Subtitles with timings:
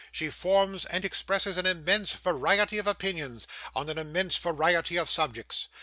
[0.11, 5.67] She forms and expresses an immense variety of opinions on an immense variety of subjects.